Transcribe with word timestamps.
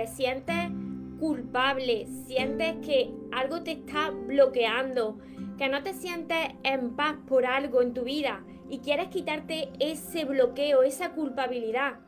te 0.00 0.06
sientes 0.06 0.70
culpable, 1.18 2.06
sientes 2.26 2.76
que 2.76 3.10
algo 3.32 3.62
te 3.62 3.72
está 3.72 4.08
bloqueando, 4.08 5.18
que 5.58 5.68
no 5.68 5.82
te 5.82 5.92
sientes 5.92 6.38
en 6.62 6.96
paz 6.96 7.16
por 7.28 7.44
algo 7.44 7.82
en 7.82 7.92
tu 7.92 8.04
vida 8.04 8.42
y 8.70 8.78
quieres 8.78 9.08
quitarte 9.08 9.68
ese 9.78 10.24
bloqueo, 10.24 10.84
esa 10.84 11.10
culpabilidad. 11.12 11.98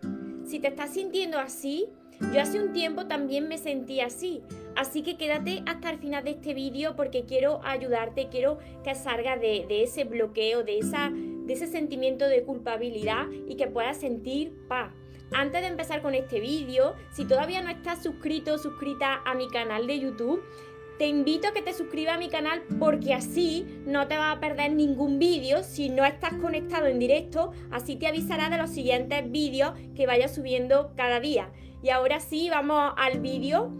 Si 0.46 0.58
te 0.58 0.68
estás 0.68 0.94
sintiendo 0.94 1.38
así, 1.38 1.86
yo 2.32 2.40
hace 2.40 2.62
un 2.62 2.72
tiempo 2.72 3.04
también 3.08 3.46
me 3.46 3.58
sentí 3.58 4.00
así. 4.00 4.42
Así 4.74 5.02
que 5.02 5.18
quédate 5.18 5.62
hasta 5.66 5.90
el 5.90 5.98
final 5.98 6.24
de 6.24 6.30
este 6.30 6.54
vídeo 6.54 6.96
porque 6.96 7.26
quiero 7.26 7.60
ayudarte, 7.62 8.28
quiero 8.30 8.58
que 8.82 8.94
salgas 8.94 9.38
de, 9.38 9.66
ese 9.82 10.04
bloqueo, 10.04 10.62
de, 10.64 10.78
esa, 10.78 11.10
de 11.10 11.52
ese 11.52 11.66
sentimiento 11.66 12.26
de 12.26 12.42
culpabilidad 12.42 13.26
y 13.46 13.56
que 13.56 13.66
puedas 13.66 13.98
sentir 13.98 14.54
paz. 14.66 14.94
Antes 15.34 15.62
de 15.62 15.68
empezar 15.68 16.02
con 16.02 16.14
este 16.14 16.40
vídeo, 16.40 16.94
si 17.10 17.24
todavía 17.24 17.62
no 17.62 17.70
estás 17.70 18.02
suscrito 18.02 18.54
o 18.54 18.58
suscrita 18.58 19.22
a 19.24 19.34
mi 19.34 19.48
canal 19.48 19.86
de 19.86 19.98
YouTube, 19.98 20.42
te 20.98 21.06
invito 21.06 21.48
a 21.48 21.52
que 21.52 21.62
te 21.62 21.72
suscribas 21.72 22.16
a 22.16 22.18
mi 22.18 22.28
canal 22.28 22.62
porque 22.78 23.14
así 23.14 23.82
no 23.86 24.06
te 24.08 24.16
vas 24.16 24.36
a 24.36 24.40
perder 24.40 24.72
ningún 24.72 25.18
vídeo 25.18 25.62
si 25.62 25.88
no 25.88 26.04
estás 26.04 26.34
conectado 26.34 26.86
en 26.86 26.98
directo, 26.98 27.52
así 27.70 27.96
te 27.96 28.06
avisará 28.06 28.50
de 28.50 28.58
los 28.58 28.70
siguientes 28.70 29.30
vídeos 29.30 29.72
que 29.96 30.06
vaya 30.06 30.28
subiendo 30.28 30.92
cada 30.96 31.18
día. 31.18 31.48
Y 31.82 31.90
ahora 31.90 32.20
sí, 32.20 32.48
vamos 32.50 32.92
al 32.96 33.20
vídeo. 33.20 33.72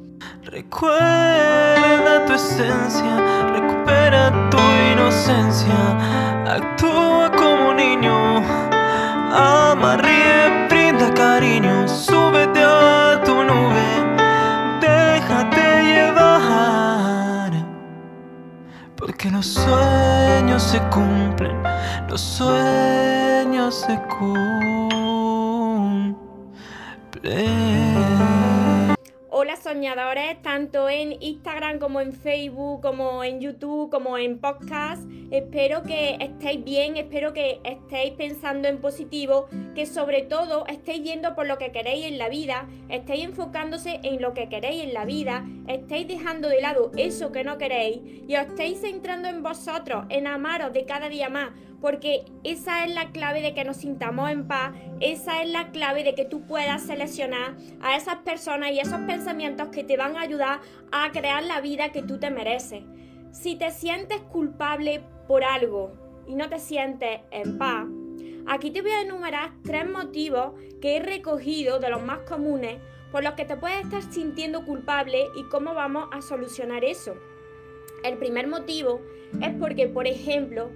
Recuerda 0.43 2.27
tu 2.27 2.33
esencia, 2.33 3.51
recupera 3.53 4.51
tu 4.51 4.59
inocencia, 4.93 6.45
actúa 6.47 7.31
como 7.31 7.75
niño, 7.75 8.39
ama, 9.33 9.97
ríe, 9.99 10.52
cariño, 11.43 11.89
súbete 11.89 12.63
a 12.63 13.21
tu 13.25 13.35
nube, 13.43 13.89
déjate 14.81 15.83
llevar, 15.83 17.51
porque 18.97 19.29
los 19.29 19.47
sueños 19.47 20.63
se 20.63 20.79
cumplen, 20.91 21.61
los 22.09 22.21
sueños 22.21 23.75
se 23.75 24.01
cumplen. 24.19 24.53
Soñadores, 29.73 30.43
tanto 30.43 30.91
en 30.91 31.17
Instagram 31.23 31.79
como 31.79 32.03
en 32.03 32.13
Facebook, 32.13 32.83
como 32.83 33.25
en 33.25 33.41
YouTube, 33.41 33.91
como 33.91 34.19
en 34.19 34.39
podcast. 34.39 35.03
Espero 35.31 35.83
que 35.83 36.19
estéis 36.21 36.63
bien, 36.63 36.99
espero 36.99 37.33
que 37.33 37.59
estéis 37.65 38.13
pensando 38.13 38.69
en 38.69 38.83
positivo, 38.83 39.47
que 39.75 39.87
sobre 39.87 40.25
todo 40.25 40.67
estéis 40.67 41.05
yendo 41.05 41.35
por 41.35 41.47
lo 41.47 41.57
que 41.57 41.73
queréis 41.73 42.05
en 42.05 42.19
la 42.19 42.29
vida, 42.29 42.69
estéis 42.91 43.25
enfocándose 43.25 44.01
en 44.03 44.21
lo 44.21 44.35
que 44.35 44.51
queréis 44.51 44.83
en 44.83 44.93
la 44.93 45.07
vida, 45.07 45.47
estéis 45.67 46.07
dejando 46.07 46.51
de 46.51 46.61
lado 46.61 46.91
eso 46.99 47.33
que 47.33 47.43
no 47.43 47.57
queréis 47.57 48.03
y 48.29 48.37
os 48.37 48.49
estéis 48.49 48.83
centrando 48.83 49.29
en 49.29 49.43
vosotros, 49.43 50.05
en 50.11 50.27
amaros 50.27 50.75
de 50.75 50.85
cada 50.85 51.09
día 51.09 51.31
más 51.31 51.49
porque 51.83 52.25
esa 52.45 52.85
es 52.85 52.95
la 52.95 53.11
clave 53.11 53.43
de 53.43 53.55
que 53.55 53.65
nos 53.65 53.79
sintamos 53.79 54.31
en 54.31 54.47
paz, 54.47 54.73
esa 55.01 55.43
es 55.43 55.51
la 55.51 55.73
clave 55.73 56.05
de 56.05 56.15
que 56.15 56.25
tú 56.25 56.47
puedas 56.47 56.85
seleccionar 56.85 57.57
a 57.81 57.97
esas 57.97 58.19
personas 58.19 58.71
y 58.71 58.79
esos 58.79 59.01
pensamientos 59.01 59.69
que 59.69 59.83
te 59.83 59.97
van 59.97 60.17
a 60.17 60.21
ayudar 60.21 60.61
a 60.93 61.11
crear 61.11 61.43
la 61.43 61.61
vida 61.61 61.91
que 61.91 62.03
tú 62.03 62.19
te 62.21 62.31
mereces. 62.31 62.85
Si 63.33 63.57
te 63.57 63.73
sientes 63.73 64.21
culpable 64.21 65.03
por 65.27 65.43
algo 65.43 65.93
y 66.29 66.37
no 66.37 66.49
te 66.49 66.61
sientes 66.61 67.21
en 67.33 67.59
paz, 67.59 67.87
aquí 68.47 68.71
te 68.71 68.81
voy 68.81 68.93
a 68.93 69.03
enumerar 69.03 69.51
tres 69.65 69.91
motivos 69.91 70.53
que 70.81 70.97
he 70.97 71.01
recogido 71.01 71.81
de 71.81 71.91
los 71.91 72.01
más 72.01 72.21
comunes 72.21 72.79
por 73.11 73.25
los 73.25 73.35
que 73.35 73.45
te 73.45 73.57
puedes 73.57 73.83
estar 73.83 74.03
sintiendo 74.05 74.65
culpable 74.65 75.27
y 75.35 75.43
cómo 75.49 75.75
vamos 75.75 76.09
a 76.13 76.23
solucionar 76.23 76.85
eso. 76.85 77.17
El 78.05 78.19
primer 78.19 78.47
motivo 78.47 79.01
es 79.41 79.53
porque, 79.59 79.89
por 79.89 80.07
ejemplo, 80.07 80.71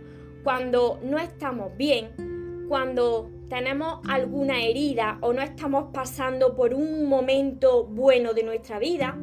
cuando 0.46 1.00
no 1.02 1.18
estamos 1.18 1.76
bien, 1.76 2.66
cuando 2.68 3.28
tenemos 3.48 3.98
alguna 4.08 4.62
herida 4.62 5.18
o 5.20 5.32
no 5.32 5.42
estamos 5.42 5.86
pasando 5.92 6.54
por 6.54 6.72
un 6.72 7.08
momento 7.08 7.82
bueno 7.82 8.32
de 8.32 8.44
nuestra 8.44 8.78
vida, 8.78 9.18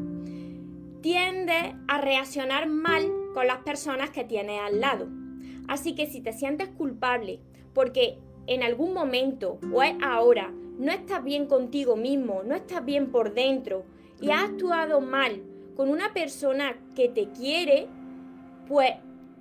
tiende 0.99 1.77
a 1.87 2.01
reaccionar 2.01 2.67
mal 2.67 3.09
con 3.33 3.47
las 3.47 3.59
personas 3.59 4.09
que 4.09 4.25
tienes 4.25 4.59
al 4.59 4.81
lado. 4.81 5.07
Así 5.69 5.95
que 5.95 6.07
si 6.07 6.19
te 6.19 6.33
sientes 6.33 6.67
culpable 6.67 7.39
porque 7.73 8.17
en 8.45 8.61
algún 8.61 8.93
momento 8.93 9.59
o 9.73 9.81
es 9.81 9.95
ahora 10.03 10.51
no 10.77 10.91
estás 10.91 11.23
bien 11.23 11.45
contigo 11.45 11.95
mismo, 11.95 12.43
no 12.43 12.53
estás 12.53 12.83
bien 12.83 13.11
por 13.11 13.33
dentro 13.33 13.85
y 14.19 14.31
has 14.31 14.43
actuado 14.43 14.99
mal 14.99 15.41
con 15.77 15.87
una 15.87 16.13
persona 16.13 16.75
que 16.97 17.07
te 17.07 17.29
quiere, 17.29 17.87
pues 18.67 18.91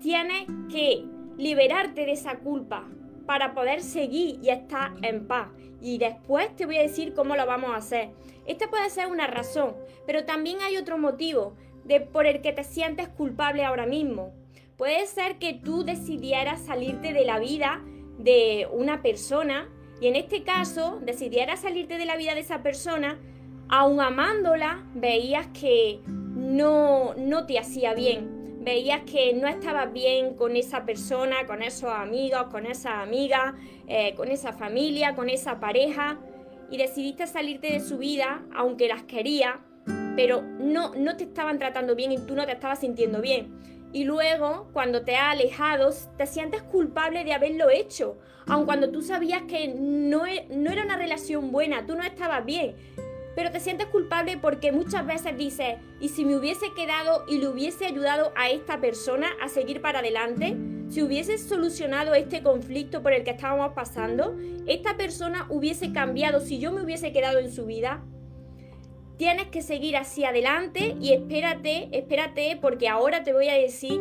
tienes 0.01 0.47
que 0.71 1.07
liberarte 1.37 2.07
de 2.07 2.13
esa 2.13 2.39
culpa 2.39 2.89
para 3.27 3.55
poder 3.55 3.83
seguir 3.83 4.39
y 4.43 4.51
estar 4.51 4.93
en 5.03 5.27
paz. 5.27 5.49
Y 5.81 5.99
después 5.99 6.55
te 6.57 6.67
voy 6.67 6.77
a 6.77 6.83
decir 6.83 7.15
cómo 7.15 7.37
lo 7.37 7.47
vamos 7.47 7.71
a 7.71 7.77
hacer. 7.77 8.11
Esta 8.47 8.69
puede 8.69 8.91
ser 8.91 9.07
una 9.07 9.27
razón, 9.27 9.75
pero 10.07 10.25
también 10.25 10.59
hay 10.61 10.77
otro 10.77 10.99
motivo 10.99 11.55
de 11.85 12.01
por 12.01 12.27
el 12.27 12.41
que 12.41 12.53
te 12.53 12.65
sientes 12.65 13.09
culpable 13.09 13.65
ahora 13.65 13.87
mismo. 13.87 14.33
Puede 14.77 15.07
ser 15.07 15.39
que 15.39 15.55
tú 15.55 15.85
decidieras 15.85 16.63
salirte 16.63 17.13
de 17.13 17.25
la 17.25 17.39
vida 17.39 17.83
de 18.19 18.69
una 18.73 19.03
persona 19.03 19.69
y 20.01 20.09
en 20.09 20.17
este 20.17 20.43
caso 20.43 20.99
decidieras 21.03 21.61
salirte 21.61 21.99
de 21.99 22.07
la 22.07 22.17
vida 22.17 22.35
de 22.35 22.41
esa 22.41 22.63
persona, 22.63 23.21
aun 23.69 24.01
amándola, 24.01 24.85
veías 24.95 25.47
que 25.49 26.01
no, 26.07 27.15
no 27.15 27.47
te 27.47 27.59
hacía 27.59 27.95
bien 27.95 28.42
veías 28.63 29.03
que 29.03 29.33
no 29.35 29.49
estabas 29.49 29.93
bien 29.93 30.35
con 30.35 30.57
esa 30.57 30.85
persona, 30.85 31.47
con 31.47 31.63
esos 31.63 31.91
amigos, 31.91 32.45
con 32.51 32.67
esa 32.67 33.03
amiga, 33.03 33.55
eh, 33.89 34.15
con 34.15 34.29
esa 34.31 34.53
familia, 34.53 35.15
con 35.15 35.29
esa 35.29 35.61
pareja, 35.61 36.19
y 36.71 36.79
decidiste 36.79 37.27
salirte 37.27 37.73
de 37.73 37.81
su 37.81 37.99
vida, 37.99 38.43
aunque 38.55 38.89
las 38.89 39.03
querías, 39.03 39.57
pero 40.17 40.43
no, 40.43 40.95
no 40.95 41.17
te 41.17 41.25
estaban 41.25 41.59
tratando 41.59 41.95
bien 41.95 42.13
y 42.13 42.19
tú 42.19 42.35
no 42.35 42.47
te 42.47 42.53
estabas 42.53 42.81
sintiendo 42.81 43.21
bien. 43.21 43.59
Y 43.93 44.05
luego, 44.05 44.71
cuando 44.73 45.03
te 45.03 45.17
has 45.17 45.33
alejado, 45.33 45.91
te 46.17 46.27
sientes 46.27 46.63
culpable 46.63 47.25
de 47.25 47.35
haberlo 47.35 47.69
hecho, 47.69 48.17
aun 48.47 48.65
cuando 48.65 48.91
tú 48.91 49.03
sabías 49.03 49.43
que 49.43 49.69
no, 49.69 50.25
e, 50.25 50.47
no 50.51 50.71
era 50.71 50.85
una 50.85 50.97
relación 50.97 51.53
buena, 51.53 51.87
tú 51.87 51.95
no 51.95 52.03
estabas 52.03 52.45
bien 52.47 52.75
pero 53.35 53.51
te 53.51 53.61
sientes 53.61 53.87
culpable 53.87 54.37
porque 54.37 54.73
muchas 54.73 55.07
veces 55.07 55.37
dices, 55.37 55.77
¿y 56.01 56.11
si 56.11 56.25
me 56.25 56.37
hubiese 56.37 56.73
quedado 56.75 57.25
y 57.27 57.39
le 57.39 57.49
hubiese 57.49 57.87
ayudado 57.87 58.33
a 58.37 58.51
esta 58.51 58.81
persona 58.81 59.29
a 59.41 59.49
seguir 59.49 59.81
para 59.81 60.01
adelante? 60.01 60.57
Si 60.91 61.03
hubiese 61.03 61.39
solucionado 61.39 62.15
este 62.15 62.43
conflicto 62.43 63.03
por 63.03 63.13
el 63.15 63.25
que 63.25 63.31
estábamos 63.31 63.73
pasando, 63.73 64.37
esta 64.67 64.97
persona 64.97 65.47
hubiese 65.49 65.93
cambiado 65.93 66.41
si 66.41 66.59
yo 66.59 66.73
me 66.73 66.83
hubiese 66.83 67.13
quedado 67.13 67.39
en 67.39 67.51
su 67.51 67.65
vida. 67.65 68.05
Tienes 69.17 69.47
que 69.47 69.63
seguir 69.63 69.97
hacia 69.97 70.31
adelante 70.31 70.97
y 71.01 71.13
espérate, 71.13 71.89
espérate, 71.93 72.59
porque 72.61 72.89
ahora 72.89 73.23
te 73.23 73.33
voy 73.33 73.49
a 73.49 73.55
decir 73.55 74.01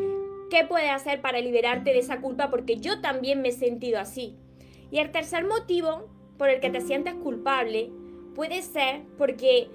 qué 0.49 0.65
puedes 0.65 0.89
hacer 0.89 1.21
para 1.21 1.39
liberarte 1.39 1.93
de 1.93 1.99
esa 1.99 2.19
culpa, 2.19 2.49
porque 2.49 2.77
yo 2.77 2.99
también 2.99 3.41
me 3.41 3.49
he 3.49 3.53
sentido 3.53 3.99
así. 3.99 4.35
Y 4.89 4.99
el 4.99 5.11
tercer 5.11 5.45
motivo 5.45 6.09
por 6.37 6.49
el 6.49 6.59
que 6.59 6.69
te 6.69 6.81
sientes 6.81 7.13
culpable 7.13 7.91
puede 8.35 8.61
ser 8.61 9.01
porque 9.17 9.69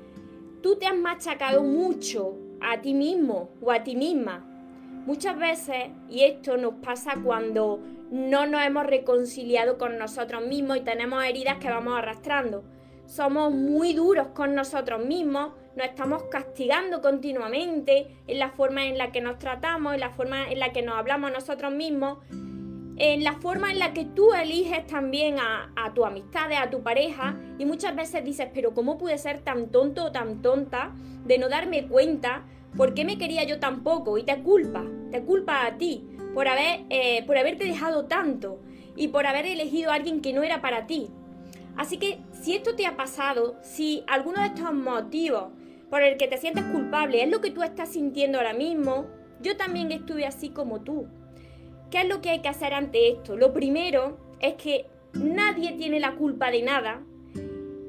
tú 0.62 0.76
te 0.76 0.86
has 0.86 0.96
machacado 0.96 1.62
mucho 1.62 2.34
a 2.60 2.80
ti 2.80 2.94
mismo 2.94 3.50
o 3.60 3.70
a 3.70 3.82
ti 3.82 3.96
misma. 3.96 4.44
Muchas 5.06 5.38
veces, 5.38 5.90
y 6.08 6.22
esto 6.22 6.56
nos 6.56 6.74
pasa 6.74 7.14
cuando 7.22 7.80
no 8.10 8.46
nos 8.46 8.62
hemos 8.62 8.86
reconciliado 8.86 9.78
con 9.78 9.98
nosotros 9.98 10.44
mismos 10.46 10.78
y 10.78 10.80
tenemos 10.80 11.24
heridas 11.24 11.58
que 11.58 11.70
vamos 11.70 11.96
arrastrando. 11.96 12.64
Somos 13.06 13.52
muy 13.52 13.92
duros 13.92 14.28
con 14.28 14.54
nosotros 14.54 15.04
mismos, 15.04 15.52
nos 15.76 15.86
estamos 15.86 16.24
castigando 16.24 17.00
continuamente 17.00 18.16
en 18.26 18.38
la 18.38 18.50
forma 18.50 18.86
en 18.86 18.98
la 18.98 19.12
que 19.12 19.20
nos 19.20 19.38
tratamos, 19.38 19.94
en 19.94 20.00
la 20.00 20.10
forma 20.10 20.50
en 20.50 20.58
la 20.58 20.72
que 20.72 20.82
nos 20.82 20.96
hablamos 20.96 21.30
nosotros 21.30 21.72
mismos 21.72 22.18
en 22.96 23.24
la 23.24 23.34
forma 23.34 23.70
en 23.70 23.78
la 23.78 23.92
que 23.92 24.04
tú 24.04 24.32
eliges 24.32 24.86
también 24.86 25.36
a, 25.38 25.92
tu 25.94 26.04
amistad, 26.04 26.50
a 26.52 26.70
tu 26.70 26.82
pareja, 26.82 27.36
y 27.58 27.64
muchas 27.64 27.94
veces 27.94 28.24
dices, 28.24 28.48
pero 28.52 28.74
¿cómo 28.74 28.98
pude 28.98 29.18
ser 29.18 29.42
tan 29.42 29.70
tonto 29.70 30.06
o 30.06 30.12
tan 30.12 30.42
tonta 30.42 30.92
de 31.24 31.38
no 31.38 31.48
darme 31.48 31.86
cuenta 31.86 32.44
por 32.76 32.94
qué 32.94 33.04
me 33.04 33.18
quería 33.18 33.44
yo 33.44 33.60
tan 33.60 33.82
poco? 33.82 34.18
Y 34.18 34.24
te 34.24 34.42
culpa, 34.42 34.84
te 35.10 35.22
culpa 35.22 35.66
a 35.66 35.76
ti 35.76 36.06
por, 36.34 36.48
haber, 36.48 36.84
eh, 36.90 37.22
por 37.26 37.36
haberte 37.38 37.64
dejado 37.64 38.06
tanto 38.06 38.60
y 38.96 39.08
por 39.08 39.26
haber 39.26 39.46
elegido 39.46 39.90
a 39.90 39.94
alguien 39.94 40.20
que 40.20 40.32
no 40.32 40.42
era 40.42 40.60
para 40.60 40.86
ti. 40.86 41.08
Así 41.76 41.98
que 41.98 42.18
si 42.32 42.54
esto 42.54 42.74
te 42.74 42.86
ha 42.86 42.96
pasado, 42.96 43.56
si 43.62 44.04
alguno 44.06 44.40
de 44.40 44.48
estos 44.48 44.72
motivos 44.72 45.48
por 45.90 46.02
el 46.02 46.16
que 46.16 46.28
te 46.28 46.38
sientes 46.38 46.64
culpable 46.64 47.22
es 47.22 47.30
lo 47.30 47.40
que 47.42 47.50
tú 47.50 47.62
estás 47.62 47.90
sintiendo 47.90 48.38
ahora 48.38 48.54
mismo, 48.54 49.06
yo 49.42 49.56
también 49.56 49.92
estuve 49.92 50.26
así 50.26 50.48
como 50.48 50.80
tú. 50.80 51.06
¿Qué 51.90 52.00
es 52.00 52.08
lo 52.08 52.20
que 52.20 52.30
hay 52.30 52.40
que 52.40 52.48
hacer 52.48 52.74
ante 52.74 53.08
esto? 53.08 53.36
Lo 53.36 53.52
primero 53.52 54.18
es 54.40 54.54
que 54.54 54.86
nadie 55.12 55.72
tiene 55.72 56.00
la 56.00 56.16
culpa 56.16 56.50
de 56.50 56.62
nada 56.62 57.02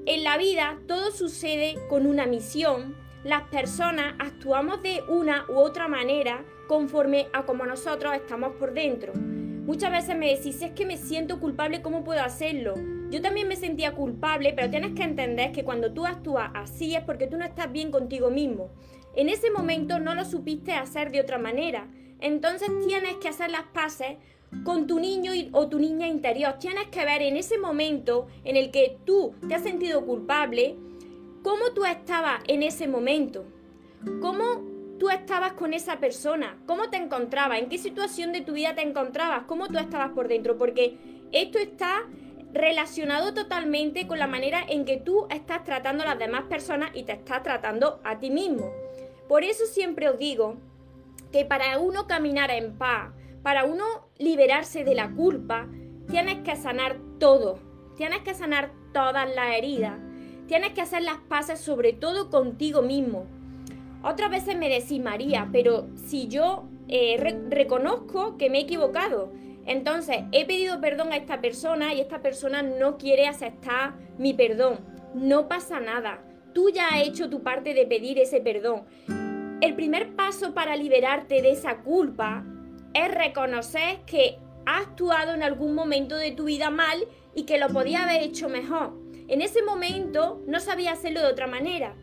En 0.06 0.24
la 0.24 0.38
vida 0.38 0.80
todo 0.88 1.12
sucede 1.12 1.76
con 1.90 2.06
una 2.06 2.26
misión. 2.26 2.96
Las 3.24 3.44
personas 3.50 4.16
actuamos 4.20 4.82
de 4.82 5.02
una 5.10 5.46
u 5.50 5.58
otra 5.58 5.88
manera 5.88 6.46
conforme 6.68 7.28
a 7.34 7.46
como 7.46 7.66
nosotros 7.66 8.14
estamos 8.14 8.54
por 8.56 8.74
dentro. 8.74 9.14
Muchas 9.14 9.92
veces 9.92 10.16
me 10.16 10.34
decís, 10.34 10.62
es 10.62 10.72
que 10.72 10.86
me 10.86 10.96
siento 10.96 11.42
culpable, 11.42 11.82
¿cómo 11.82 12.06
puedo 12.06 12.22
hacerlo? 12.22 12.76
Yo 13.10 13.22
también 13.22 13.50
me 13.50 13.58
sentía 13.58 13.96
culpable, 13.96 14.54
pero 14.54 14.70
tienes 14.70 14.94
que 14.94 15.04
entender 15.04 15.52
que 15.52 15.66
cuando 15.66 15.92
tú 15.92 16.06
actúas 16.06 16.52
así 16.54 16.96
es 16.96 17.04
porque 17.04 17.28
tú 17.28 17.38
no 17.38 17.44
estás 17.44 17.70
bien 17.70 17.92
contigo 17.92 18.30
mismo. 18.30 18.70
En 19.14 19.28
ese 19.28 19.52
momento 19.52 20.00
no 20.00 20.16
lo 20.16 20.24
supiste 20.24 20.72
hacer 20.72 21.12
de 21.12 21.20
otra 21.20 21.38
manera. 21.38 21.90
Entonces 22.20 22.70
tienes 22.86 23.16
que 23.16 23.30
hacer 23.30 23.52
las 23.52 23.64
paces 23.74 24.18
con 24.64 24.88
tu 24.88 25.00
niño 25.00 25.32
o 25.52 25.68
tu 25.68 25.80
niña 25.80 26.08
interior. 26.08 26.56
Tienes 26.60 26.88
que 26.88 27.06
ver 27.06 27.22
en 27.22 27.38
ese 27.38 27.58
momento 27.58 28.28
en 28.44 28.56
el 28.56 28.72
que 28.72 28.98
tú 29.06 29.36
te 29.48 29.56
has 29.56 29.64
sentido 29.64 30.06
culpable, 30.06 30.76
cómo 31.44 31.72
tú 31.74 31.86
estabas 31.86 32.42
en 32.48 32.64
ese 32.64 32.88
momento, 32.88 33.46
cómo 34.22 34.64
tú 35.00 35.10
estabas 35.10 35.54
con 35.54 35.74
esa 35.74 36.00
persona, 36.00 36.58
cómo 36.66 36.90
te 36.90 36.98
encontrabas, 36.98 37.60
en 37.60 37.70
qué 37.70 37.78
situación 37.78 38.32
de 38.32 38.42
tu 38.42 38.54
vida 38.54 38.74
te 38.76 38.82
encontrabas, 38.82 39.44
cómo 39.44 39.68
tú 39.68 39.78
estabas 39.78 40.12
por 40.12 40.28
dentro, 40.28 40.58
porque 40.58 40.98
esto 41.32 41.60
está 41.60 42.06
relacionado 42.54 43.34
totalmente 43.34 44.08
con 44.08 44.18
la 44.18 44.28
manera 44.28 44.64
en 44.68 44.86
que 44.86 44.98
tú 44.98 45.28
estás 45.30 45.64
tratando 45.64 46.04
a 46.04 46.08
las 46.08 46.20
demás 46.20 46.44
personas 46.44 46.92
y 46.94 47.04
te 47.04 47.12
estás 47.12 47.44
tratando 47.44 48.00
a 48.04 48.20
ti 48.20 48.32
mismo. 48.32 48.72
Por 49.28 49.44
eso 49.44 49.66
siempre 49.66 50.10
os 50.10 50.18
digo 50.18 50.56
que 51.38 51.46
para 51.46 51.78
uno 51.78 52.08
caminar 52.08 52.50
en 52.50 52.80
paz, 52.80 53.12
para 53.44 53.64
uno 53.64 53.84
liberarse 54.18 54.84
de 54.84 54.96
la 54.96 55.12
culpa, 55.12 55.68
tienes 56.10 56.38
que 56.38 56.56
sanar 56.56 56.98
todo. 57.20 57.60
Tienes 57.96 58.22
que 58.22 58.34
sanar 58.34 58.72
todas 58.92 59.30
las 59.36 59.56
heridas. 59.56 60.00
Tienes 60.48 60.72
que 60.72 60.82
hacer 60.82 61.04
las 61.04 61.18
paces 61.30 61.60
sobre 61.60 61.94
todo 61.94 62.32
contigo 62.32 62.82
mismo. 62.82 63.28
Otras 64.02 64.32
veces 64.32 64.58
me 64.58 64.68
decís, 64.68 65.00
María, 65.00 65.48
pero 65.52 65.90
si 66.08 66.28
yo 66.28 66.64
eh, 66.88 67.18
reconozco 67.52 68.36
que 68.38 68.50
me 68.50 68.58
he 68.58 68.62
equivocado, 68.62 69.32
entonces 69.68 70.24
he 70.32 70.44
pedido 70.48 70.82
perdón 70.82 71.12
a 71.12 71.18
esta 71.18 71.40
persona 71.40 71.94
y 71.94 72.02
esta 72.02 72.24
persona 72.24 72.64
no 72.64 72.98
quiere 72.98 73.28
aceptar 73.28 73.94
mi 74.18 74.34
perdón. 74.34 74.80
No 75.14 75.48
pasa 75.48 75.80
nada. 75.80 76.20
Tú 76.56 76.72
ya 76.72 76.88
has 76.88 77.08
hecho 77.08 77.30
tu 77.30 77.44
parte 77.44 77.76
de 77.76 77.86
pedir 77.86 78.18
ese 78.18 78.42
perdón. 78.42 78.86
El 79.68 79.76
primer 79.76 80.16
paso 80.16 80.54
para 80.54 80.78
liberarte 80.78 81.42
de 81.42 81.52
esa 81.52 81.80
culpa 81.80 82.46
es 82.94 83.14
reconocer 83.14 84.00
que 84.06 84.40
has 84.66 84.84
actuado 84.84 85.34
en 85.34 85.44
algún 85.44 85.76
momento 85.76 86.16
de 86.16 86.32
tu 86.32 86.46
vida 86.46 86.70
mal 86.70 87.06
y 87.36 87.44
que 87.44 87.58
lo 87.58 87.68
podía 87.68 88.04
haber 88.04 88.24
hecho 88.24 88.48
mejor. 88.48 88.94
En 89.28 89.42
ese 89.42 89.62
momento 89.64 90.42
no 90.48 90.62
sabía 90.62 90.94
hacerlo 90.94 91.20
de 91.20 91.28
otra 91.28 91.48
manera. 91.48 91.96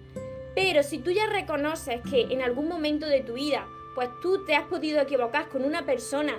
Pero 0.55 0.83
si 0.83 0.99
tú 0.99 1.11
ya 1.11 1.25
reconoces 1.25 2.03
que 2.03 2.27
en 2.29 2.43
algún 2.43 2.69
momento 2.69 3.07
de 3.07 3.23
tu 3.23 3.33
vida, 3.33 3.67
pues 3.95 4.11
tú 4.21 4.45
te 4.45 4.55
has 4.55 4.65
podido 4.65 5.01
equivocar 5.01 5.49
con 5.49 5.65
una 5.65 5.87
persona 5.87 6.35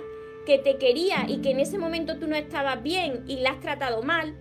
que 0.46 0.58
te 0.58 0.78
quería 0.78 1.24
y 1.26 1.38
que 1.38 1.50
en 1.50 1.58
ese 1.58 1.76
momento 1.76 2.20
tú 2.20 2.28
no 2.28 2.36
estabas 2.36 2.84
bien 2.84 3.24
y 3.26 3.38
la 3.38 3.50
has 3.50 3.60
tratado 3.60 4.00
mal, 4.04 4.36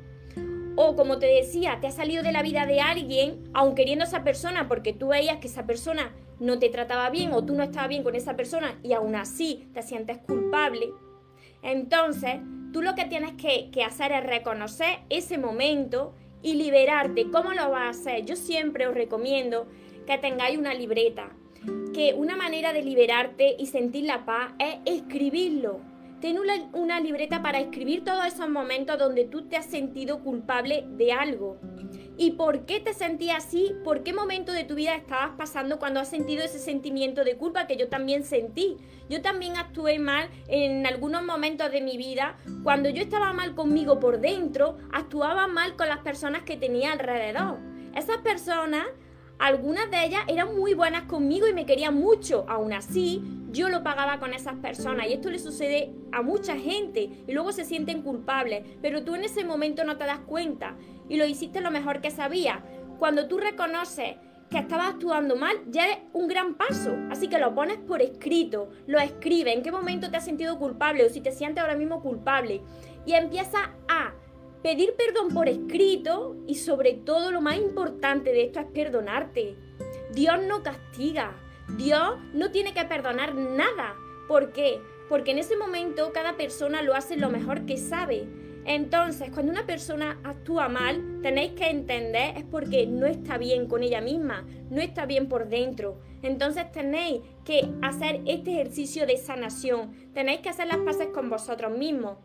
o 0.75 0.95
como 0.95 1.17
te 1.17 1.25
decía, 1.25 1.79
te 1.81 1.88
has 1.88 1.95
salido 1.95 2.21
de 2.21 2.31
la 2.31 2.43
vida 2.43 2.67
de 2.67 2.81
alguien, 2.81 3.49
aun 3.53 3.73
queriendo 3.73 4.05
a 4.05 4.07
esa 4.07 4.23
persona 4.23 4.67
porque 4.67 4.93
tú 4.93 5.07
veías 5.07 5.38
que 5.38 5.47
esa 5.47 5.65
persona 5.65 6.13
no 6.39 6.59
te 6.59 6.69
trataba 6.69 7.09
bien 7.09 7.33
o 7.33 7.45
tú 7.45 7.55
no 7.55 7.63
estabas 7.63 7.89
bien 7.89 8.03
con 8.03 8.15
esa 8.15 8.35
persona 8.35 8.79
y 8.83 8.93
aún 8.93 9.15
así 9.15 9.67
te 9.73 9.81
sientes 9.81 10.17
culpable, 10.19 10.91
entonces 11.61 12.39
tú 12.71 12.81
lo 12.81 12.95
que 12.95 13.05
tienes 13.05 13.33
que, 13.33 13.83
hacer 13.83 14.11
es 14.11 14.23
reconocer 14.23 14.99
ese 15.09 15.37
momento 15.37 16.13
y 16.41 16.55
liberarte. 16.55 17.31
¿Cómo 17.31 17.53
lo 17.53 17.71
vas 17.71 17.83
a 17.83 17.89
hacer? 17.89 18.25
Yo 18.25 18.35
siempre 18.35 18.87
os 18.87 18.93
recomiendo 18.93 19.67
que 20.05 20.17
tengáis 20.17 20.57
una 20.57 20.73
libreta, 20.73 21.31
que 21.93 22.13
una 22.13 22.35
manera 22.35 22.73
de 22.73 22.83
liberarte 22.83 23.55
y 23.57 23.67
sentir 23.67 24.05
la 24.05 24.25
paz 24.25 24.51
es 24.59 24.77
escribirlo 24.85 25.79
Ten 26.21 26.39
una, 26.73 26.99
libreta 27.01 27.43
para 27.43 27.59
escribir 27.59 28.03
todos 28.03 28.25
esos 28.25 28.49
momentos 28.49 28.97
donde 28.97 29.25
tú 29.25 29.43
te 29.47 29.57
has 29.57 29.65
sentido 29.65 30.23
culpable 30.23 30.85
de 30.97 31.11
algo. 31.11 31.57
¿Y 32.17 32.31
por 32.31 32.65
qué 32.65 32.79
te 32.79 32.94
sentías 32.94 33.45
así? 33.45 33.75
¿Por 33.83 34.03
qué 34.03 34.13
momento 34.13 34.53
de 34.53 34.63
tu 34.63 34.75
vida 34.75 34.95
estabas 34.95 35.31
pasando 35.38 35.79
cuando 35.79 36.00
has 36.00 36.09
sentido 36.09 36.44
ese 36.44 36.59
sentimiento 36.59 37.23
de 37.23 37.35
culpa 37.35 37.67
que 37.67 37.75
yo 37.75 37.89
también 37.89 38.23
sentí? 38.23 38.77
Yo 39.09 39.21
también 39.21 39.57
actué 39.57 40.00
mal 40.00 40.29
en 40.47 40.85
algunos 40.85 41.23
momentos 41.23 41.71
de 41.71 41.81
mi 41.81 41.97
vida. 41.97 42.38
Cuando 42.63 42.89
yo 42.89 43.01
estaba 43.01 43.33
mal 43.33 43.53
conmigo 43.53 44.00
por 44.00 44.19
dentro, 44.19 44.77
actuaba 44.94 45.47
mal 45.47 45.75
con 45.75 45.89
las 45.89 46.00
personas 46.00 46.44
que 46.44 46.56
tenía 46.56 46.94
alrededor. 46.94 47.57
Esas 47.94 48.17
personas 48.17 48.85
algunas 49.38 49.91
de 49.91 50.06
ellas 50.06 50.21
eran 50.27 50.56
muy 50.56 50.73
buenas 50.73 51.03
conmigo 51.03 51.47
y 51.47 51.53
me 51.53 51.65
querían 51.65 51.95
mucho. 51.95 52.45
Aún 52.47 52.73
así, 52.73 53.21
yo 53.55 53.69
lo 53.69 53.81
pagaba 53.81 54.19
con 54.19 54.33
esas 54.33 54.55
personas. 54.55 55.07
Y 55.07 55.13
esto 55.13 55.31
le 55.31 55.39
sucede 55.39 55.93
a 56.11 56.21
mucha 56.21 56.55
gente. 56.57 57.09
Y 57.27 57.31
luego 57.31 57.51
se 57.51 57.65
sienten 57.65 58.01
culpables. 58.01 58.63
Pero 58.81 59.03
tú 59.03 59.15
en 59.15 59.23
ese 59.23 59.43
momento 59.43 59.83
no 59.83 59.97
te 59.97 60.05
das 60.05 60.19
cuenta. 60.19 60.75
Y 61.09 61.17
lo 61.17 61.25
hiciste 61.25 61.61
lo 61.61 61.71
mejor 61.71 62.01
que 62.01 62.11
sabías. 62.11 62.59
Cuando 62.99 63.27
tú 63.27 63.37
reconoces 63.37 64.15
que 64.49 64.59
estabas 64.59 64.93
actuando 64.93 65.35
mal, 65.35 65.57
ya 65.69 65.89
es 65.89 65.97
un 66.13 66.27
gran 66.27 66.55
paso. 66.55 66.95
Así 67.09 67.27
que 67.27 67.39
lo 67.39 67.55
pones 67.55 67.77
por 67.77 68.01
escrito, 68.01 68.69
lo 68.85 68.99
escribes, 68.99 69.55
en 69.55 69.63
qué 69.63 69.71
momento 69.71 70.11
te 70.11 70.17
has 70.17 70.25
sentido 70.25 70.59
culpable 70.59 71.03
o 71.05 71.09
si 71.09 71.21
te 71.21 71.31
sientes 71.31 71.61
ahora 71.61 71.75
mismo 71.75 72.01
culpable. 72.01 72.61
Y 73.05 73.13
empieza 73.13 73.71
a 73.87 74.13
pedir 74.61 74.95
perdón 74.95 75.33
por 75.33 75.49
escrito 75.49 76.35
y 76.47 76.55
sobre 76.55 76.93
todo 76.93 77.31
lo 77.31 77.41
más 77.41 77.57
importante 77.57 78.31
de 78.31 78.43
esto 78.43 78.59
es 78.59 78.65
perdonarte. 78.67 79.55
Dios 80.13 80.41
no 80.47 80.63
castiga, 80.63 81.35
Dios 81.69 82.17
no 82.33 82.51
tiene 82.51 82.73
que 82.73 82.85
perdonar 82.85 83.35
nada. 83.35 83.95
¿Por 84.27 84.51
qué? 84.51 84.81
Porque 85.09 85.31
en 85.31 85.39
ese 85.39 85.57
momento 85.57 86.12
cada 86.13 86.38
persona 86.38 86.81
lo 86.81 86.95
hace 86.95 87.15
lo 87.17 87.29
mejor 87.29 87.65
que 87.65 87.77
sabe. 87.77 88.27
Entonces, 88.65 89.29
cuando 89.31 89.51
una 89.51 89.67
persona 89.67 90.19
actúa 90.23 90.67
mal, 90.69 91.19
tenéis 91.21 91.51
que 91.51 91.69
entender 91.69 92.35
es 92.35 92.44
porque 92.44 92.88
no 92.88 93.06
está 93.06 93.38
bien 93.38 93.67
con 93.67 93.83
ella 93.83 94.01
misma, 94.01 94.44
no 94.71 94.81
está 94.81 95.06
bien 95.06 95.29
por 95.29 95.50
dentro. 95.50 96.00
Entonces 96.23 96.71
tenéis 96.71 97.21
que 97.44 97.69
hacer 97.83 98.21
este 98.25 98.53
ejercicio 98.53 99.06
de 99.06 99.17
sanación, 99.17 100.12
tenéis 100.13 100.39
que 100.39 100.50
hacer 100.50 100.67
las 100.67 100.77
paces 100.77 101.09
con 101.09 101.29
vosotros 101.29 101.77
mismos. 101.77 102.17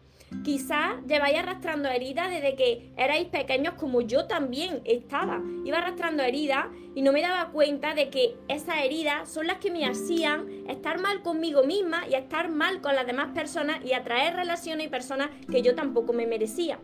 Quizás 0.45 0.95
lleváis 1.07 1.39
arrastrando 1.39 1.89
heridas 1.89 2.31
desde 2.31 2.55
que 2.55 2.93
erais 2.97 3.27
pequeños 3.27 3.75
como 3.75 4.01
yo 4.01 4.27
también 4.27 4.81
estaba. 4.85 5.43
Iba 5.65 5.79
arrastrando 5.79 6.23
heridas 6.23 6.67
y 6.95 7.03
no 7.03 7.13
me 7.13 7.21
daba 7.21 7.51
cuenta 7.51 7.95
de 7.95 8.11
que 8.11 8.37
esas 8.49 8.79
heridas 8.85 9.29
son 9.29 9.49
las 9.49 9.59
que 9.59 9.71
me 9.71 9.85
hacían 9.87 10.49
estar 10.69 11.01
mal 11.01 11.23
conmigo 11.23 11.65
misma 11.65 12.07
y 12.09 12.15
estar 12.15 12.49
mal 12.49 12.81
con 12.81 12.95
las 12.95 13.07
demás 13.07 13.33
personas 13.35 13.85
y 13.85 13.93
atraer 13.93 14.35
relaciones 14.35 14.87
y 14.87 14.91
personas 14.91 15.31
que 15.51 15.63
yo 15.63 15.75
tampoco 15.75 16.13
me 16.13 16.27
merecía. 16.27 16.79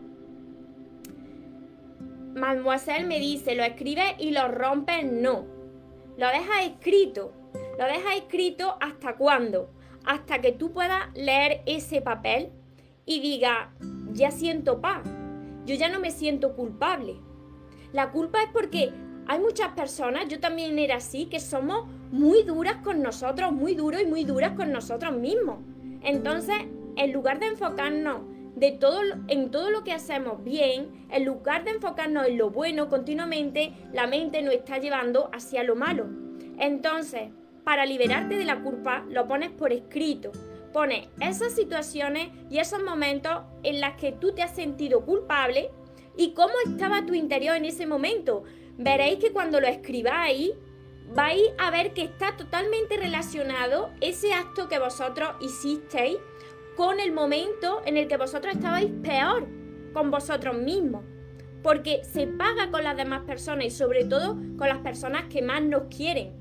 Mademoiselle 2.35 3.05
me 3.05 3.19
dice, 3.19 3.55
lo 3.55 3.63
escribes 3.63 4.13
y 4.19 4.31
lo 4.31 4.49
rompes, 4.49 5.03
no. 5.09 5.45
Lo 6.17 6.27
dejas 6.27 6.65
escrito. 6.65 7.33
Lo 7.79 7.85
dejas 7.85 8.17
escrito 8.17 8.77
hasta 8.81 9.15
cuándo? 9.15 9.71
Hasta 10.05 10.41
que 10.41 10.51
tú 10.51 10.71
puedas 10.71 11.11
leer 11.15 11.61
ese 11.65 12.01
papel 12.01 12.51
y 13.07 13.21
diga, 13.21 13.71
ya 14.11 14.29
siento 14.29 14.81
paz, 14.81 15.01
yo 15.65 15.73
ya 15.73 15.89
no 15.89 15.99
me 15.99 16.11
siento 16.11 16.55
culpable. 16.55 17.15
La 17.93 18.11
culpa 18.11 18.43
es 18.43 18.49
porque 18.51 18.91
hay 19.25 19.39
muchas 19.39 19.69
personas, 19.69 20.27
yo 20.27 20.39
también 20.39 20.77
era 20.77 20.97
así, 20.97 21.25
que 21.25 21.39
somos 21.39 21.87
muy 22.11 22.43
duras 22.43 22.75
con 22.83 23.01
nosotros, 23.01 23.53
muy 23.53 23.75
duros 23.75 24.01
y 24.01 24.05
muy 24.05 24.25
duras 24.25 24.51
con 24.51 24.71
nosotros 24.71 25.13
mismos. 25.13 25.59
Entonces, 26.03 26.57
en 26.97 27.13
lugar 27.13 27.39
de 27.39 27.47
enfocarnos 27.47 28.21
de 28.55 28.73
todo, 28.73 28.99
en 29.29 29.51
todo 29.51 29.69
lo 29.69 29.85
que 29.85 29.93
hacemos 29.93 30.43
bien, 30.43 31.07
en 31.09 31.25
lugar 31.25 31.63
de 31.63 31.71
enfocarnos 31.71 32.27
en 32.27 32.37
lo 32.37 32.49
bueno 32.49 32.89
continuamente, 32.89 33.73
la 33.93 34.05
mente 34.05 34.41
nos 34.41 34.53
está 34.53 34.79
llevando 34.79 35.29
hacia 35.33 35.63
lo 35.63 35.77
malo. 35.77 36.07
Entonces, 36.59 37.29
para 37.63 37.85
liberarte 37.85 38.37
de 38.37 38.45
la 38.45 38.61
culpa, 38.61 39.05
lo 39.09 39.27
pones 39.27 39.51
por 39.51 39.71
escrito 39.71 40.31
pone 40.73 41.09
esas 41.21 41.53
situaciones 41.53 42.29
y 42.49 42.59
esos 42.59 42.83
momentos 42.83 43.41
en 43.63 43.81
las 43.81 43.95
que 43.95 44.11
tú 44.11 44.33
te 44.33 44.43
has 44.43 44.55
sentido 44.55 45.05
culpable 45.05 45.71
y 46.15 46.33
cómo 46.33 46.53
estaba 46.65 47.05
tu 47.05 47.13
interior 47.13 47.55
en 47.55 47.65
ese 47.65 47.85
momento. 47.85 48.43
Veréis 48.77 49.19
que 49.19 49.31
cuando 49.31 49.59
lo 49.59 49.67
escribáis, 49.67 50.51
vais 51.13 51.41
a 51.57 51.71
ver 51.71 51.93
que 51.93 52.03
está 52.03 52.35
totalmente 52.35 52.97
relacionado 52.97 53.91
ese 54.01 54.33
acto 54.33 54.67
que 54.67 54.79
vosotros 54.79 55.35
hicisteis 55.41 56.17
con 56.75 56.99
el 56.99 57.11
momento 57.11 57.81
en 57.85 57.97
el 57.97 58.07
que 58.07 58.17
vosotros 58.17 58.55
estabais 58.55 58.91
peor 59.01 59.47
con 59.93 60.11
vosotros 60.11 60.57
mismos. 60.57 61.03
Porque 61.63 62.03
se 62.03 62.27
paga 62.27 62.69
con 62.69 62.83
las 62.83 62.95
demás 62.95 63.23
personas 63.23 63.65
y 63.65 63.71
sobre 63.71 64.05
todo 64.05 64.35
con 64.57 64.69
las 64.69 64.79
personas 64.79 65.25
que 65.25 65.41
más 65.41 65.63
nos 65.63 65.83
quieren. 65.95 66.33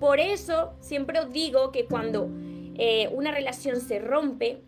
Por 0.00 0.18
eso 0.18 0.72
siempre 0.80 1.20
os 1.20 1.30
digo 1.30 1.70
que 1.70 1.84
cuando 1.84 2.30
eh, 2.82 3.10
una 3.12 3.30
relación 3.30 3.78
se 3.78 3.98
rompe 3.98 4.62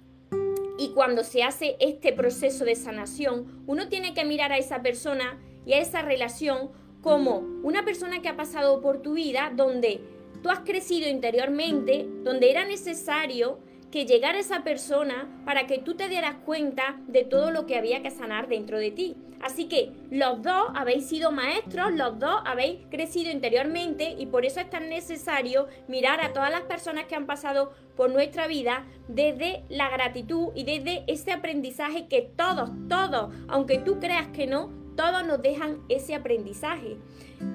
y 0.79 0.91
cuando 0.91 1.25
se 1.25 1.43
hace 1.43 1.77
este 1.81 2.13
proceso 2.13 2.67
de 2.67 2.75
sanación, 2.75 3.65
uno 3.67 3.89
tiene 3.89 4.13
que 4.13 4.27
mirar 4.27 4.53
a 4.53 4.59
esa 4.59 4.83
persona 4.83 5.41
y 5.65 5.73
a 5.73 5.79
esa 5.79 6.03
relación 6.03 6.71
como 7.01 7.39
una 7.63 7.87
persona 7.87 8.21
que 8.21 8.29
ha 8.29 8.37
pasado 8.37 8.83
por 8.83 9.01
tu 9.01 9.15
vida 9.15 9.51
donde 9.57 10.03
tú 10.43 10.51
has 10.51 10.61
crecido 10.61 11.09
interiormente, 11.09 12.07
donde 12.23 12.51
era 12.51 12.67
necesario 12.67 13.61
que 13.93 14.07
llegara 14.07 14.39
esa 14.39 14.65
persona 14.65 15.29
para 15.45 15.67
que 15.67 15.79
tú 15.79 15.95
te 15.95 16.09
dieras 16.09 16.37
cuenta 16.47 16.97
de 17.07 17.25
todo 17.25 17.51
lo 17.51 17.67
que 17.67 17.77
había 17.77 18.03
que 18.03 18.11
sanar 18.11 18.49
dentro 18.49 18.79
de 18.79 18.91
ti. 18.91 19.17
Así 19.43 19.67
que 19.67 19.93
los 20.11 20.41
dos 20.41 20.71
habéis 20.75 21.07
sido 21.09 21.31
maestros, 21.31 21.93
los 21.93 22.19
dos 22.19 22.41
habéis 22.47 22.79
crecido 22.91 23.31
interiormente 23.31 24.17
y 24.19 24.27
por 24.27 24.47
eso 24.47 24.61
es 24.61 24.71
tan 24.71 24.89
necesario 24.89 25.69
mirar 25.89 26.21
a 26.21 26.33
todas 26.33 26.51
las 26.51 26.63
personas 26.63 27.05
que 27.05 27.17
han 27.17 27.27
pasado 27.27 27.73
por 27.97 28.11
nuestra 28.11 28.47
vida 28.47 28.87
desde 29.09 29.65
la 29.69 29.91
gratitud 29.91 30.49
y 30.55 30.65
desde 30.65 31.05
ese 31.07 31.33
aprendizaje 31.33 32.07
que 32.07 32.23
todos, 32.23 32.71
todos, 32.89 33.35
aunque 33.49 33.79
tú 33.79 34.01
creas 34.01 34.29
que 34.29 34.47
no, 34.47 34.71
todos 34.97 35.27
nos 35.27 35.43
dejan 35.43 35.81
ese 35.89 36.15
aprendizaje. 36.15 36.97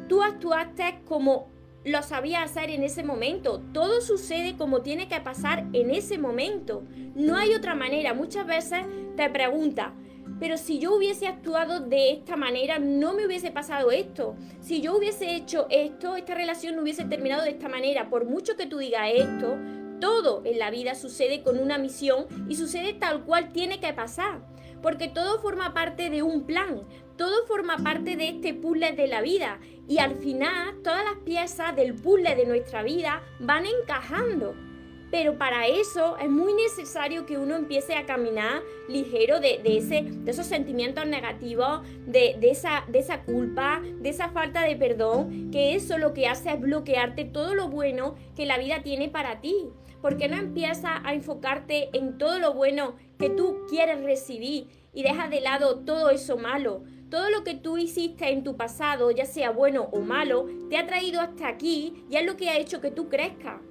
Tú 0.07 0.21
actuaste 0.21 0.99
como 1.05 1.47
lo 1.83 2.03
sabía 2.03 2.43
hacer 2.43 2.69
en 2.69 2.83
ese 2.83 3.03
momento. 3.03 3.61
Todo 3.73 4.01
sucede 4.01 4.57
como 4.57 4.81
tiene 4.81 5.07
que 5.07 5.19
pasar 5.21 5.65
en 5.73 5.91
ese 5.91 6.17
momento. 6.17 6.83
No 7.15 7.37
hay 7.37 7.53
otra 7.53 7.75
manera. 7.75 8.13
Muchas 8.13 8.45
veces 8.45 8.81
te 9.15 9.29
preguntas, 9.29 9.93
pero 10.39 10.57
si 10.57 10.79
yo 10.79 10.95
hubiese 10.95 11.27
actuado 11.27 11.79
de 11.79 12.11
esta 12.11 12.35
manera, 12.35 12.77
no 12.79 13.13
me 13.13 13.25
hubiese 13.25 13.51
pasado 13.51 13.91
esto. 13.91 14.35
Si 14.59 14.81
yo 14.81 14.97
hubiese 14.97 15.35
hecho 15.35 15.67
esto, 15.69 16.15
esta 16.15 16.35
relación 16.35 16.75
no 16.75 16.81
hubiese 16.81 17.05
terminado 17.05 17.43
de 17.43 17.51
esta 17.51 17.69
manera. 17.69 18.09
Por 18.09 18.25
mucho 18.25 18.55
que 18.55 18.67
tú 18.67 18.77
digas 18.77 19.09
esto, 19.13 19.57
todo 19.99 20.43
en 20.45 20.59
la 20.59 20.69
vida 20.69 20.93
sucede 20.93 21.41
con 21.41 21.57
una 21.57 21.77
misión 21.77 22.27
y 22.47 22.55
sucede 22.55 22.93
tal 22.93 23.23
cual 23.23 23.51
tiene 23.51 23.79
que 23.79 23.93
pasar. 23.93 24.41
Porque 24.81 25.07
todo 25.07 25.39
forma 25.39 25.73
parte 25.73 26.09
de 26.09 26.21
un 26.23 26.43
plan, 26.45 26.83
todo 27.17 27.45
forma 27.47 27.77
parte 27.77 28.15
de 28.15 28.29
este 28.29 28.53
puzzle 28.53 28.93
de 28.93 29.07
la 29.07 29.21
vida 29.21 29.59
y 29.87 29.97
al 29.99 30.15
final 30.15 30.81
todas 30.83 31.03
las 31.03 31.17
piezas 31.23 31.75
del 31.75 31.95
puzzle 31.95 32.35
de 32.35 32.45
nuestra 32.45 32.83
vida 32.83 33.23
van 33.39 33.65
encajando. 33.65 34.55
Pero 35.09 35.37
para 35.37 35.67
eso 35.67 36.17
es 36.17 36.29
muy 36.29 36.53
necesario 36.53 37.25
que 37.25 37.37
uno 37.37 37.55
empiece 37.55 37.95
a 37.95 38.05
caminar 38.05 38.61
ligero 38.89 39.39
de, 39.39 39.61
ese, 39.63 40.03
de 40.03 40.31
esos 40.31 40.45
sentimientos 40.45 41.07
negativos, 41.07 41.81
de, 42.05 42.37
esa, 42.41 42.83
de 42.89 42.99
esa 42.99 43.23
culpa, 43.23 43.81
de 43.81 44.09
esa 44.09 44.29
falta 44.29 44.63
de 44.63 44.75
perdón, 44.75 45.49
que 45.49 45.75
eso 45.75 45.97
lo 45.97 46.13
que 46.13 46.27
hace 46.27 46.51
es 46.51 46.59
bloquearte 46.59 47.23
todo 47.23 47.55
lo 47.55 47.69
bueno 47.69 48.15
que 48.35 48.45
la 48.45 48.57
vida 48.57 48.83
tiene 48.83 49.07
para 49.07 49.39
ti. 49.39 49.69
Porque 50.01 50.27
no 50.27 50.37
empiezas 50.37 51.01
a 51.03 51.13
enfocarte 51.13 51.89
en 51.93 52.17
todo 52.17 52.39
lo 52.39 52.53
bueno 52.53 52.95
que 53.17 53.29
tú 53.29 53.65
quieres 53.69 54.03
recibir 54.03 54.67
y 54.93 55.03
dejas 55.03 55.29
de 55.29 55.41
lado 55.41 55.79
todo 55.79 56.09
eso 56.09 56.37
malo? 56.37 56.83
Todo 57.09 57.29
lo 57.29 57.43
que 57.43 57.55
tú 57.55 57.77
hiciste 57.77 58.29
en 58.29 58.43
tu 58.43 58.57
pasado, 58.57 59.11
ya 59.11 59.25
sea 59.25 59.51
bueno 59.51 59.89
o 59.91 60.01
malo, 60.01 60.47
te 60.69 60.77
ha 60.77 60.85
traído 60.85 61.21
hasta 61.21 61.47
aquí 61.47 62.03
y 62.09 62.17
es 62.17 62.25
lo 62.25 62.35
que 62.35 62.49
ha 62.49 62.57
hecho 62.57 62.81
que 62.81 62.91
tú 62.91 63.07
crezcas. 63.07 63.61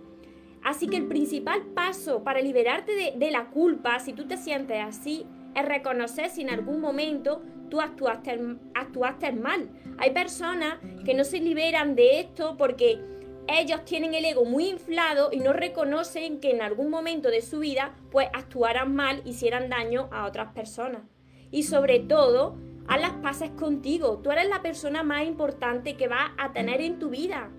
Así 0.67 0.89
que 0.89 0.97
el 0.97 1.07
principal 1.07 1.63
paso 1.75 2.25
para 2.25 2.41
liberarte 2.41 3.15
de, 3.17 3.31
la 3.31 3.51
culpa, 3.51 4.01
si 4.01 4.13
tú 4.13 4.27
te 4.27 4.37
sientes 4.37 4.83
así, 4.83 5.25
es 5.55 5.65
reconocer 5.65 6.29
si 6.29 6.43
en 6.43 6.51
algún 6.51 6.81
momento 6.81 7.41
tú 7.71 7.81
actuaste, 7.81 8.41
actuaste 8.75 9.31
mal. 9.33 9.69
Hay 9.99 10.11
personas 10.11 10.79
que 11.05 11.15
no 11.15 11.23
se 11.23 11.39
liberan 11.39 11.95
de 11.95 12.19
esto 12.19 12.57
porque 12.57 13.01
ellos 13.49 13.85
tienen 13.85 14.15
el 14.15 14.25
ego 14.25 14.45
muy 14.45 14.69
inflado 14.69 15.31
y 15.33 15.39
no 15.39 15.53
reconocen 15.53 16.41
que 16.41 16.51
en 16.51 16.63
algún 16.63 16.91
momento 16.91 17.31
de 17.31 17.43
su 17.43 17.61
vida 17.61 17.95
pues 18.11 18.29
actuaran 18.33 18.95
mal, 18.95 19.23
hicieran 19.25 19.69
daño 19.69 20.09
a 20.13 20.27
otras 20.27 20.53
personas. 20.53 21.03
Y 21.51 21.63
sobre 21.63 22.01
todo, 22.01 22.57
haz 22.89 23.01
las 23.01 23.13
paces 23.13 23.51
contigo. 23.51 24.19
Tú 24.23 24.31
eres 24.31 24.49
la 24.49 24.63
persona 24.63 25.03
más 25.03 25.25
importante 25.27 25.97
que 25.97 26.09
vas 26.09 26.31
a 26.39 26.53
tener 26.53 26.81
en 26.81 26.99
tu 26.99 27.11
vida. 27.11 27.51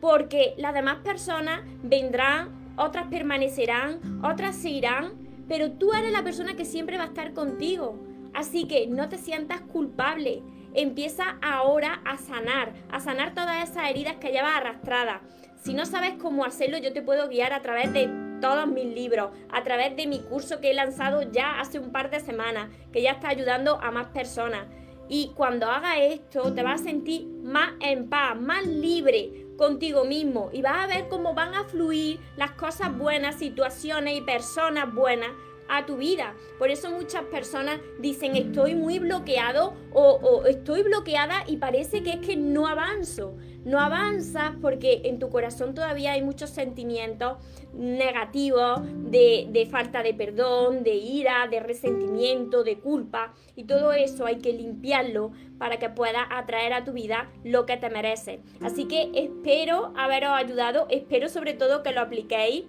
Porque 0.00 0.54
las 0.56 0.74
demás 0.74 0.98
personas 0.98 1.62
vendrán, 1.82 2.74
otras 2.76 3.06
permanecerán, 3.08 4.22
otras 4.24 4.56
se 4.56 4.70
irán, 4.70 5.12
pero 5.48 5.72
tú 5.72 5.92
eres 5.92 6.12
la 6.12 6.22
persona 6.22 6.54
que 6.54 6.64
siempre 6.64 6.96
va 6.96 7.04
a 7.04 7.08
estar 7.08 7.32
contigo. 7.32 7.98
Así 8.32 8.66
que 8.66 8.86
no 8.86 9.08
te 9.08 9.18
sientas 9.18 9.60
culpable. 9.60 10.42
Empieza 10.74 11.36
ahora 11.42 12.00
a 12.04 12.16
sanar, 12.16 12.72
a 12.90 13.00
sanar 13.00 13.34
todas 13.34 13.68
esas 13.68 13.90
heridas 13.90 14.16
que 14.16 14.30
llevas 14.30 14.56
arrastradas. 14.56 15.20
Si 15.62 15.74
no 15.74 15.84
sabes 15.84 16.14
cómo 16.14 16.44
hacerlo, 16.44 16.78
yo 16.78 16.92
te 16.92 17.02
puedo 17.02 17.28
guiar 17.28 17.52
a 17.52 17.60
través 17.60 17.92
de 17.92 18.08
todos 18.40 18.66
mis 18.66 18.86
libros, 18.86 19.30
a 19.50 19.62
través 19.62 19.96
de 19.96 20.06
mi 20.06 20.20
curso 20.20 20.60
que 20.60 20.70
he 20.70 20.74
lanzado 20.74 21.22
ya 21.30 21.60
hace 21.60 21.78
un 21.78 21.92
par 21.92 22.10
de 22.10 22.20
semanas, 22.20 22.70
que 22.92 23.02
ya 23.02 23.12
está 23.12 23.28
ayudando 23.28 23.78
a 23.82 23.90
más 23.90 24.06
personas. 24.08 24.66
Y 25.08 25.32
cuando 25.34 25.66
hagas 25.66 25.96
esto, 25.98 26.54
te 26.54 26.62
vas 26.62 26.80
a 26.80 26.84
sentir 26.84 27.26
más 27.42 27.72
en 27.80 28.08
paz, 28.08 28.40
más 28.40 28.64
libre 28.64 29.48
contigo 29.60 30.04
mismo 30.04 30.48
y 30.54 30.62
vas 30.62 30.84
a 30.84 30.86
ver 30.86 31.08
cómo 31.08 31.34
van 31.34 31.54
a 31.54 31.64
fluir 31.64 32.18
las 32.36 32.52
cosas 32.52 32.96
buenas, 32.96 33.34
situaciones 33.34 34.16
y 34.16 34.22
personas 34.22 34.90
buenas 34.94 35.30
a 35.70 35.86
tu 35.86 35.96
vida. 35.96 36.34
Por 36.58 36.70
eso 36.70 36.90
muchas 36.90 37.22
personas 37.24 37.80
dicen 37.98 38.36
estoy 38.36 38.74
muy 38.74 38.98
bloqueado 38.98 39.74
o, 39.92 40.44
estoy 40.46 40.82
bloqueada 40.82 41.44
y 41.46 41.56
parece 41.56 42.02
que 42.02 42.10
es 42.10 42.18
que 42.18 42.36
no 42.36 42.66
avanzo. 42.66 43.36
No 43.64 43.78
avanzas 43.78 44.52
porque 44.62 45.02
en 45.04 45.18
tu 45.18 45.28
corazón 45.28 45.74
todavía 45.74 46.12
hay 46.12 46.22
muchos 46.22 46.50
sentimientos 46.50 47.36
negativos 47.74 48.80
de, 49.10 49.48
de 49.50 49.66
falta 49.66 50.02
de 50.02 50.14
perdón, 50.14 50.82
de 50.82 50.94
ira, 50.94 51.46
de 51.48 51.60
resentimiento, 51.60 52.64
de 52.64 52.78
culpa 52.78 53.34
y 53.54 53.64
todo 53.64 53.92
eso 53.92 54.24
hay 54.26 54.38
que 54.38 54.52
limpiarlo 54.52 55.32
para 55.58 55.78
que 55.78 55.90
puedas 55.90 56.26
atraer 56.30 56.72
a 56.72 56.84
tu 56.84 56.92
vida 56.92 57.30
lo 57.44 57.66
que 57.66 57.76
te 57.76 57.90
merece. 57.90 58.40
Así 58.62 58.86
que 58.86 59.10
espero 59.14 59.92
haberos 59.94 60.30
ayudado, 60.32 60.86
espero 60.88 61.28
sobre 61.28 61.52
todo 61.52 61.82
que 61.82 61.92
lo 61.92 62.00
apliquéis 62.00 62.64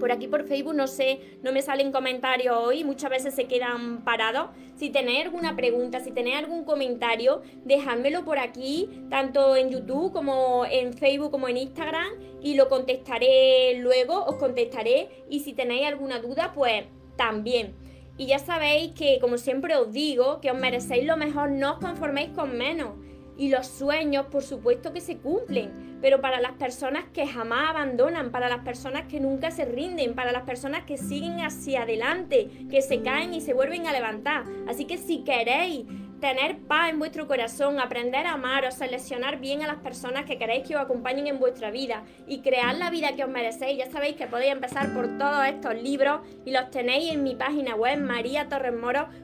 por 0.00 0.12
aquí 0.12 0.28
por 0.28 0.46
Facebook 0.46 0.74
no 0.74 0.86
sé, 0.86 1.20
no 1.42 1.52
me 1.52 1.62
salen 1.62 1.92
comentarios 1.92 2.56
hoy, 2.56 2.84
muchas 2.84 3.10
veces 3.10 3.34
se 3.34 3.44
quedan 3.44 4.04
parados. 4.04 4.50
Si 4.76 4.90
tenéis 4.90 5.24
alguna 5.24 5.56
pregunta, 5.56 6.00
si 6.00 6.10
tenéis 6.10 6.36
algún 6.36 6.64
comentario, 6.64 7.42
dejádmelo 7.64 8.24
por 8.24 8.38
aquí, 8.38 8.88
tanto 9.10 9.56
en 9.56 9.70
YouTube 9.70 10.12
como 10.12 10.64
en 10.66 10.94
Facebook 10.94 11.30
como 11.30 11.48
en 11.48 11.56
Instagram, 11.56 12.12
y 12.42 12.54
lo 12.54 12.68
contestaré 12.68 13.78
luego, 13.80 14.24
os 14.24 14.36
contestaré. 14.36 15.24
Y 15.30 15.40
si 15.40 15.52
tenéis 15.52 15.86
alguna 15.86 16.18
duda, 16.18 16.52
pues 16.54 16.84
también. 17.16 17.74
Y 18.16 18.26
ya 18.26 18.38
sabéis 18.38 18.92
que, 18.92 19.18
como 19.20 19.38
siempre 19.38 19.76
os 19.76 19.92
digo, 19.92 20.40
que 20.40 20.50
os 20.50 20.58
merecéis 20.58 21.04
lo 21.04 21.16
mejor, 21.16 21.50
no 21.50 21.72
os 21.72 21.78
conforméis 21.78 22.30
con 22.30 22.56
menos. 22.56 22.90
Y 23.36 23.48
los 23.48 23.66
sueños, 23.66 24.26
por 24.26 24.42
supuesto 24.42 24.92
que 24.92 25.00
se 25.00 25.18
cumplen, 25.18 25.98
pero 26.00 26.20
para 26.20 26.40
las 26.40 26.52
personas 26.52 27.04
que 27.12 27.26
jamás 27.26 27.70
abandonan, 27.70 28.30
para 28.30 28.48
las 28.48 28.60
personas 28.60 29.08
que 29.08 29.20
nunca 29.20 29.50
se 29.50 29.64
rinden, 29.64 30.14
para 30.14 30.32
las 30.32 30.42
personas 30.42 30.84
que 30.84 30.98
siguen 30.98 31.40
hacia 31.40 31.82
adelante, 31.82 32.50
que 32.70 32.82
se 32.82 33.02
caen 33.02 33.34
y 33.34 33.40
se 33.40 33.54
vuelven 33.54 33.86
a 33.86 33.92
levantar. 33.92 34.44
Así 34.68 34.84
que 34.84 34.98
si 34.98 35.24
queréis 35.24 35.86
tener 36.20 36.58
paz 36.60 36.90
en 36.90 36.98
vuestro 36.98 37.26
corazón, 37.26 37.78
aprender 37.78 38.26
a 38.26 38.32
amar 38.32 38.64
o 38.64 38.70
seleccionar 38.70 39.40
bien 39.40 39.62
a 39.62 39.66
las 39.66 39.76
personas 39.76 40.24
que 40.24 40.38
queréis 40.38 40.66
que 40.66 40.74
os 40.74 40.82
acompañen 40.82 41.26
en 41.26 41.38
vuestra 41.38 41.70
vida 41.70 42.04
y 42.26 42.40
crear 42.40 42.74
la 42.76 42.88
vida 42.88 43.14
que 43.14 43.24
os 43.24 43.30
merecéis, 43.30 43.76
ya 43.76 43.90
sabéis 43.90 44.16
que 44.16 44.26
podéis 44.26 44.52
empezar 44.52 44.94
por 44.94 45.18
todos 45.18 45.44
estos 45.46 45.74
libros 45.74 46.20
y 46.46 46.50
los 46.50 46.70
tenéis 46.70 47.12
en 47.12 47.22
mi 47.24 47.34
página 47.34 47.74
web 47.74 47.98
mariatorresmoro.com. 47.98 49.23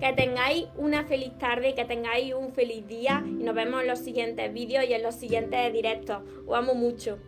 Que 0.00 0.12
tengáis 0.12 0.66
una 0.76 1.04
feliz 1.04 1.36
tarde, 1.38 1.74
que 1.74 1.84
tengáis 1.84 2.34
un 2.34 2.52
feliz 2.52 2.86
día 2.86 3.22
y 3.24 3.44
nos 3.44 3.54
vemos 3.54 3.82
en 3.82 3.88
los 3.88 3.98
siguientes 3.98 4.52
vídeos 4.52 4.84
y 4.88 4.94
en 4.94 5.02
los 5.02 5.14
siguientes 5.14 5.72
directos. 5.72 6.18
Os 6.46 6.56
amo 6.56 6.74
mucho. 6.74 7.18